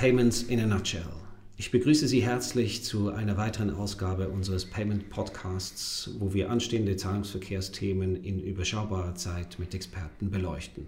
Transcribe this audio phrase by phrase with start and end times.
[0.00, 1.04] Payments in a Nutshell.
[1.58, 8.24] Ich begrüße Sie herzlich zu einer weiteren Ausgabe unseres Payment Podcasts, wo wir anstehende Zahlungsverkehrsthemen
[8.24, 10.86] in überschaubarer Zeit mit Experten beleuchten.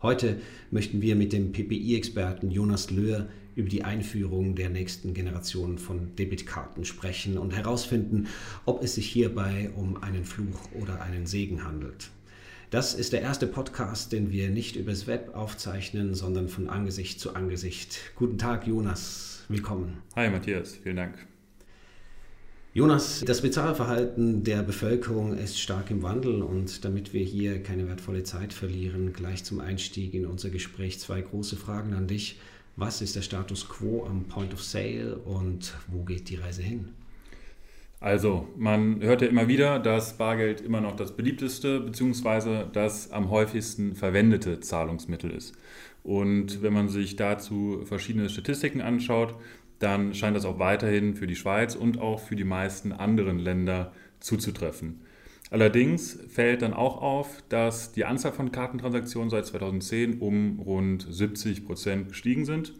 [0.00, 0.40] Heute
[0.70, 6.84] möchten wir mit dem PPI-Experten Jonas Löhr über die Einführung der nächsten Generation von Debitkarten
[6.84, 8.28] sprechen und herausfinden,
[8.64, 12.10] ob es sich hierbei um einen Fluch oder einen Segen handelt.
[12.70, 17.36] Das ist der erste Podcast, den wir nicht übers Web aufzeichnen, sondern von Angesicht zu
[17.36, 18.00] Angesicht.
[18.16, 19.44] Guten Tag, Jonas.
[19.48, 19.98] Willkommen.
[20.16, 20.74] Hi, Matthias.
[20.82, 21.14] Vielen Dank.
[22.74, 28.24] Jonas, das Bezahlverhalten der Bevölkerung ist stark im Wandel und damit wir hier keine wertvolle
[28.24, 32.40] Zeit verlieren, gleich zum Einstieg in unser Gespräch zwei große Fragen an dich.
[32.74, 36.88] Was ist der Status quo am Point of Sale und wo geht die Reise hin?
[37.98, 42.66] Also, man hört ja immer wieder, dass Bargeld immer noch das beliebteste bzw.
[42.72, 45.54] das am häufigsten verwendete Zahlungsmittel ist.
[46.02, 49.34] Und wenn man sich dazu verschiedene Statistiken anschaut,
[49.78, 53.92] dann scheint das auch weiterhin für die Schweiz und auch für die meisten anderen Länder
[54.20, 55.00] zuzutreffen.
[55.50, 61.64] Allerdings fällt dann auch auf, dass die Anzahl von Kartentransaktionen seit 2010 um rund 70
[61.64, 62.74] Prozent gestiegen sind.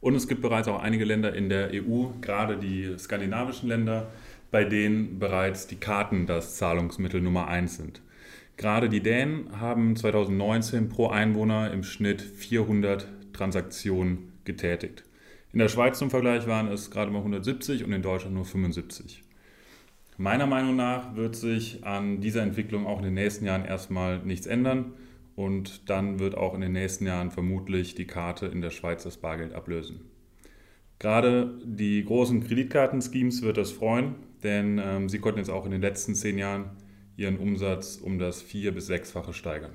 [0.00, 4.08] Und es gibt bereits auch einige Länder in der EU, gerade die skandinavischen Länder,
[4.50, 8.00] bei denen bereits die Karten das Zahlungsmittel Nummer eins sind.
[8.56, 15.04] Gerade die Dänen haben 2019 pro Einwohner im Schnitt 400 Transaktionen getätigt.
[15.52, 19.22] In der Schweiz zum Vergleich waren es gerade mal 170 und in Deutschland nur 75.
[20.16, 24.46] Meiner Meinung nach wird sich an dieser Entwicklung auch in den nächsten Jahren erstmal nichts
[24.46, 24.92] ändern
[25.38, 29.18] und dann wird auch in den nächsten Jahren vermutlich die Karte in der Schweiz das
[29.18, 30.00] Bargeld ablösen.
[30.98, 35.80] Gerade die großen Kreditkartenschemes wird das freuen, denn ähm, sie konnten jetzt auch in den
[35.80, 36.70] letzten zehn Jahren
[37.16, 39.70] ihren Umsatz um das vier- bis sechsfache steigern.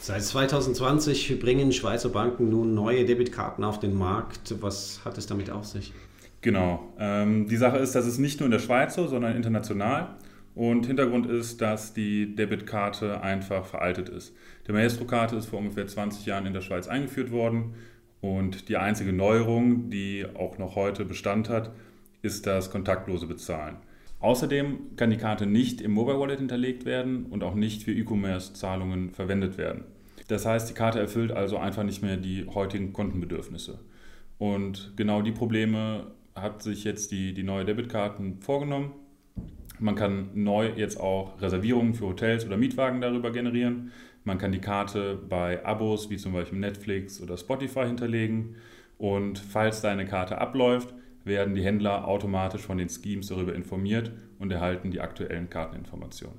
[0.00, 4.56] Seit 2020 bringen Schweizer Banken nun neue Debitkarten auf den Markt.
[4.60, 5.92] Was hat es damit auf sich?
[6.40, 6.92] Genau.
[6.98, 10.16] Ähm, die Sache ist, dass es nicht nur in der Schweiz so, sondern international.
[10.54, 14.34] Und Hintergrund ist, dass die Debitkarte einfach veraltet ist.
[14.68, 17.74] Die Maestro-Karte ist vor ungefähr 20 Jahren in der Schweiz eingeführt worden.
[18.20, 21.72] Und die einzige Neuerung, die auch noch heute Bestand hat,
[22.22, 23.76] ist das kontaktlose Bezahlen.
[24.20, 29.10] Außerdem kann die Karte nicht im Mobile Wallet hinterlegt werden und auch nicht für E-Commerce-Zahlungen
[29.10, 29.84] verwendet werden.
[30.28, 33.80] Das heißt, die Karte erfüllt also einfach nicht mehr die heutigen Kontenbedürfnisse.
[34.38, 38.92] Und genau die Probleme hat sich jetzt die, die neue Debitkarten vorgenommen.
[39.78, 43.92] Man kann neu jetzt auch Reservierungen für Hotels oder Mietwagen darüber generieren.
[44.24, 48.56] Man kann die Karte bei Abos wie zum Beispiel Netflix oder Spotify hinterlegen.
[48.98, 54.52] Und falls deine Karte abläuft, werden die Händler automatisch von den Schemes darüber informiert und
[54.52, 56.38] erhalten die aktuellen Karteninformationen.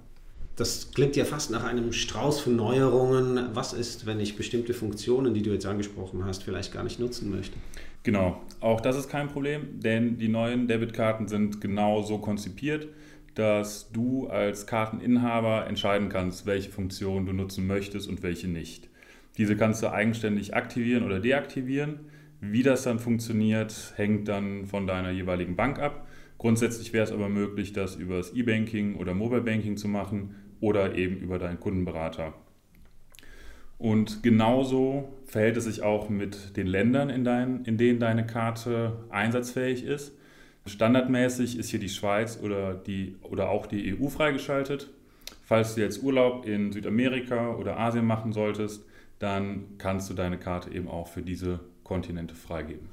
[0.55, 3.49] Das klingt ja fast nach einem Strauß von Neuerungen.
[3.53, 7.29] Was ist, wenn ich bestimmte Funktionen, die du jetzt angesprochen hast, vielleicht gar nicht nutzen
[7.29, 7.57] möchte?
[8.03, 12.87] Genau, auch das ist kein Problem, denn die neuen Debitkarten sind genau so konzipiert,
[13.35, 18.89] dass du als Karteninhaber entscheiden kannst, welche Funktion du nutzen möchtest und welche nicht.
[19.37, 21.99] Diese kannst du eigenständig aktivieren oder deaktivieren.
[22.39, 26.07] Wie das dann funktioniert, hängt dann von deiner jeweiligen Bank ab.
[26.37, 30.95] Grundsätzlich wäre es aber möglich, das über das E-Banking oder Mobile Banking zu machen oder
[30.95, 32.33] eben über deinen Kundenberater.
[33.77, 39.05] Und genauso verhält es sich auch mit den Ländern, in, dein, in denen deine Karte
[39.09, 40.17] einsatzfähig ist.
[40.65, 44.89] Standardmäßig ist hier die Schweiz oder, die, oder auch die EU freigeschaltet.
[45.43, 48.83] Falls du jetzt Urlaub in Südamerika oder Asien machen solltest,
[49.19, 52.89] dann kannst du deine Karte eben auch für diese Kontinente freigeben.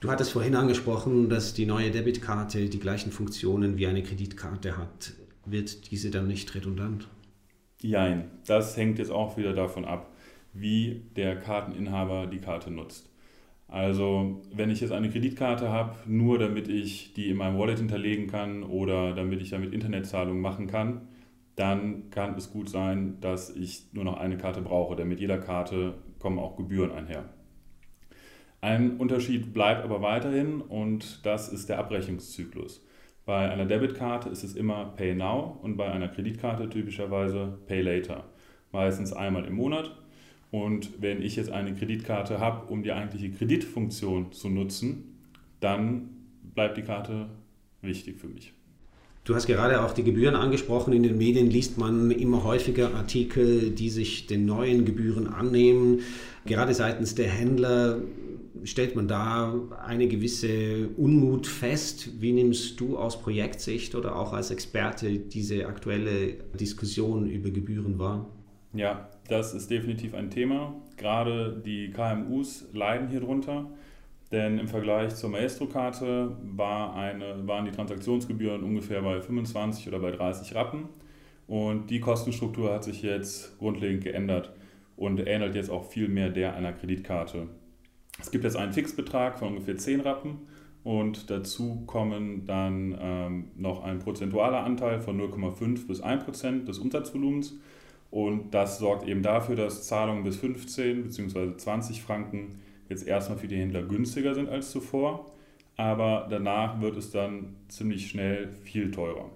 [0.00, 5.14] Du hattest vorhin angesprochen, dass die neue Debitkarte die gleichen Funktionen wie eine Kreditkarte hat.
[5.46, 7.08] Wird diese dann nicht redundant?
[7.82, 10.12] Nein, das hängt jetzt auch wieder davon ab,
[10.52, 13.08] wie der Karteninhaber die Karte nutzt.
[13.66, 18.26] Also, wenn ich jetzt eine Kreditkarte habe, nur damit ich die in meinem Wallet hinterlegen
[18.26, 21.08] kann oder damit ich damit Internetzahlungen machen kann,
[21.56, 25.38] dann kann es gut sein, dass ich nur noch eine Karte brauche, denn mit jeder
[25.38, 27.24] Karte kommen auch Gebühren einher.
[28.60, 32.84] Ein Unterschied bleibt aber weiterhin und das ist der Abrechnungszyklus.
[33.26, 38.24] Bei einer Debitkarte ist es immer Pay Now und bei einer Kreditkarte typischerweise Pay Later.
[38.72, 39.94] Meistens einmal im Monat.
[40.54, 45.16] Und wenn ich jetzt eine Kreditkarte habe, um die eigentliche Kreditfunktion zu nutzen,
[45.58, 46.10] dann
[46.54, 47.26] bleibt die Karte
[47.82, 48.52] wichtig für mich.
[49.24, 50.92] Du hast gerade auch die Gebühren angesprochen.
[50.92, 56.02] In den Medien liest man immer häufiger Artikel, die sich den neuen Gebühren annehmen.
[56.46, 58.02] Gerade seitens der Händler
[58.62, 62.10] stellt man da eine gewisse Unmut fest.
[62.20, 68.30] Wie nimmst du aus Projektsicht oder auch als Experte diese aktuelle Diskussion über Gebühren wahr?
[68.74, 70.74] Ja, das ist definitiv ein Thema.
[70.96, 73.70] Gerade die KMUs leiden hier drunter,
[74.32, 76.94] denn im Vergleich zur Maestro-Karte war
[77.46, 80.88] waren die Transaktionsgebühren ungefähr bei 25 oder bei 30 Rappen.
[81.46, 84.52] Und die Kostenstruktur hat sich jetzt grundlegend geändert
[84.96, 87.46] und ähnelt jetzt auch viel mehr der einer Kreditkarte.
[88.20, 90.48] Es gibt jetzt einen Fixbetrag von ungefähr 10 Rappen
[90.82, 96.78] und dazu kommen dann ähm, noch ein prozentualer Anteil von 0,5 bis 1 Prozent des
[96.78, 97.54] Umsatzvolumens.
[98.14, 101.56] Und das sorgt eben dafür, dass Zahlungen bis 15 bzw.
[101.56, 105.32] 20 Franken jetzt erstmal für die Händler günstiger sind als zuvor.
[105.76, 109.30] Aber danach wird es dann ziemlich schnell viel teurer.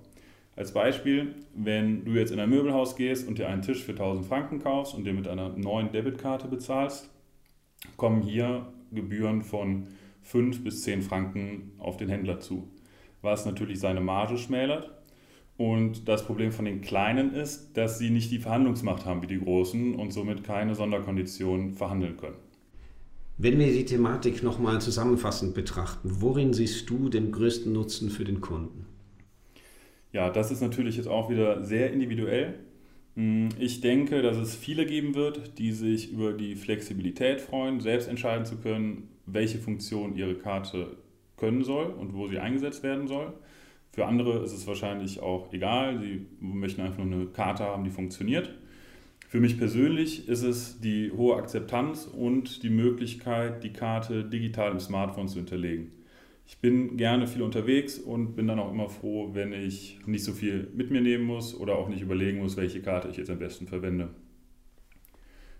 [0.54, 4.24] Als Beispiel, wenn du jetzt in ein Möbelhaus gehst und dir einen Tisch für 1000
[4.24, 7.10] Franken kaufst und den mit einer neuen Debitkarte bezahlst,
[7.96, 9.88] kommen hier Gebühren von
[10.22, 12.68] 5 bis 10 Franken auf den Händler zu,
[13.22, 14.97] was natürlich seine Marge schmälert.
[15.58, 19.40] Und das Problem von den Kleinen ist, dass sie nicht die Verhandlungsmacht haben wie die
[19.40, 22.36] Großen und somit keine Sonderkonditionen verhandeln können.
[23.38, 28.40] Wenn wir die Thematik nochmal zusammenfassend betrachten, worin siehst du den größten Nutzen für den
[28.40, 28.86] Kunden?
[30.12, 32.60] Ja, das ist natürlich jetzt auch wieder sehr individuell.
[33.16, 38.08] Hm, ich denke, dass es viele geben wird, die sich über die Flexibilität freuen, selbst
[38.08, 40.96] entscheiden zu können, welche Funktion ihre Karte
[41.36, 43.32] können soll und wo sie eingesetzt werden soll.
[43.92, 47.90] Für andere ist es wahrscheinlich auch egal, sie möchten einfach nur eine Karte haben, die
[47.90, 48.54] funktioniert.
[49.28, 54.80] Für mich persönlich ist es die hohe Akzeptanz und die Möglichkeit, die Karte digital im
[54.80, 55.92] Smartphone zu hinterlegen.
[56.46, 60.32] Ich bin gerne viel unterwegs und bin dann auch immer froh, wenn ich nicht so
[60.32, 63.38] viel mit mir nehmen muss oder auch nicht überlegen muss, welche Karte ich jetzt am
[63.38, 64.08] besten verwende.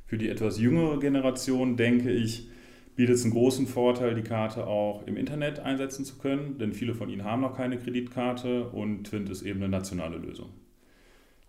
[0.07, 2.49] Für die etwas jüngere Generation denke ich,
[2.99, 6.97] bietet es einen großen Vorteil, die Karte auch im Internet einsetzen zu können, denn viele
[6.97, 10.49] von ihnen haben noch keine Kreditkarte und Twint ist eben eine nationale Lösung.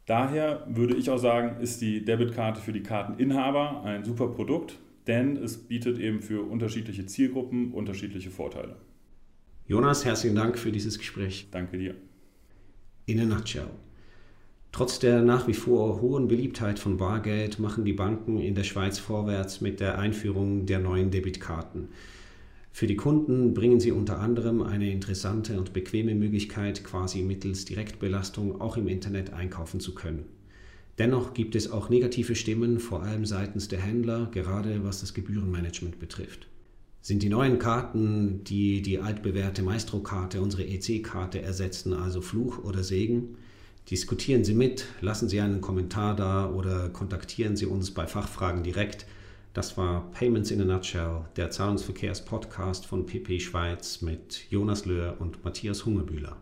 [0.06, 5.38] Daher würde ich auch sagen, ist die Debitkarte für die Karteninhaber ein super Produkt, denn
[5.38, 8.76] es bietet eben für unterschiedliche Zielgruppen unterschiedliche Vorteile.
[9.66, 11.48] Jonas, herzlichen Dank für dieses Gespräch.
[11.50, 11.96] Danke dir.
[13.08, 13.72] In a nutshell.
[14.72, 19.00] Trotz der nach wie vor hohen Beliebtheit von Bargeld machen die Banken in der Schweiz
[19.00, 21.90] vorwärts mit der Einführung der neuen Debitkarten.
[22.72, 28.62] Für die Kunden bringen sie unter anderem eine interessante und bequeme Möglichkeit, quasi mittels Direktbelastung
[28.62, 30.26] auch im Internet einkaufen zu können.
[31.00, 36.00] Dennoch gibt es auch negative Stimmen, vor allem seitens der Händler, gerade was das Gebührenmanagement
[36.00, 36.48] betrifft.
[37.02, 43.38] Sind die neuen Karten, die die altbewährte Maestro-Karte, unsere EC-Karte ersetzen, also Fluch oder Segen?
[43.90, 49.08] Diskutieren Sie mit, lassen Sie einen Kommentar da oder kontaktieren Sie uns bei Fachfragen direkt.
[49.54, 55.44] Das war Payments in a Nutshell, der Zahlungsverkehrs-Podcast von PP Schweiz mit Jonas Löhr und
[55.44, 56.38] Matthias Hungerbühler.